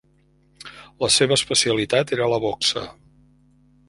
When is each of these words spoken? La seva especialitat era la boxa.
La 1.03 1.09
seva 1.15 1.37
especialitat 1.39 2.13
era 2.17 2.31
la 2.31 2.39
boxa. 2.47 2.87